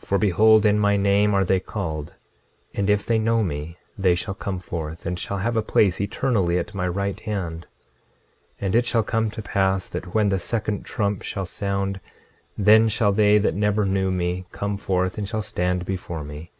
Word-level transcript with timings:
26:24 0.00 0.06
For 0.06 0.18
behold, 0.18 0.66
in 0.66 0.78
my 0.78 0.98
name 0.98 1.32
are 1.32 1.42
they 1.42 1.58
called; 1.58 2.12
and 2.74 2.90
if 2.90 3.06
they 3.06 3.18
know 3.18 3.42
me 3.42 3.78
they 3.96 4.14
shall 4.14 4.34
come 4.34 4.58
forth, 4.58 5.06
and 5.06 5.18
shall 5.18 5.38
have 5.38 5.56
a 5.56 5.62
place 5.62 6.02
eternally 6.02 6.58
at 6.58 6.74
my 6.74 6.86
right 6.86 7.18
hand. 7.20 7.66
26:25 8.60 8.66
And 8.66 8.74
it 8.76 8.84
shall 8.84 9.02
come 9.02 9.30
to 9.30 9.40
pass 9.40 9.88
that 9.88 10.14
when 10.14 10.28
the 10.28 10.38
second 10.38 10.82
trump 10.84 11.22
shall 11.22 11.46
sound 11.46 12.00
then 12.58 12.90
shall 12.90 13.12
they 13.12 13.38
that 13.38 13.54
never 13.54 13.86
knew 13.86 14.10
me 14.12 14.44
come 14.52 14.76
forth 14.76 15.16
and 15.16 15.26
shall 15.26 15.40
stand 15.40 15.86
before 15.86 16.24
me. 16.24 16.50